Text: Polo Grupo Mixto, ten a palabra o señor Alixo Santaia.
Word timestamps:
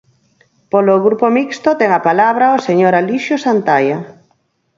Polo 0.71 0.95
Grupo 1.05 1.25
Mixto, 1.37 1.69
ten 1.79 1.89
a 1.93 2.01
palabra 2.09 2.55
o 2.57 2.63
señor 2.67 2.93
Alixo 2.95 3.35
Santaia. 3.45 3.97